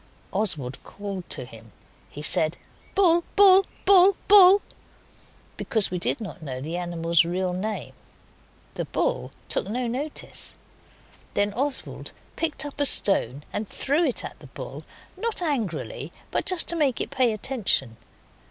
Oswald 0.33 0.83
called 0.83 1.29
to 1.29 1.45
him. 1.45 1.71
He 2.09 2.23
said, 2.23 2.57
'Bull! 2.95 3.23
Bull! 3.35 3.67
Bull! 3.85 4.15
Bull!' 4.27 4.63
because 5.57 5.91
we 5.91 5.99
did 5.99 6.19
not 6.19 6.41
know 6.41 6.59
the 6.59 6.75
animal's 6.75 7.23
real 7.23 7.53
name. 7.53 7.93
The 8.73 8.85
bull 8.85 9.29
took 9.47 9.67
no 9.67 9.85
notice; 9.85 10.55
then 11.35 11.53
Oswald 11.53 12.13
picked 12.35 12.65
up 12.65 12.81
a 12.81 12.85
stone 12.87 13.43
and 13.53 13.67
threw 13.69 14.03
it 14.03 14.25
at 14.25 14.39
the 14.39 14.47
bull, 14.47 14.81
not 15.15 15.39
angrily, 15.43 16.11
but 16.31 16.47
just 16.47 16.67
to 16.69 16.75
make 16.75 16.99
it 16.99 17.11
pay 17.11 17.31
attention. 17.31 17.97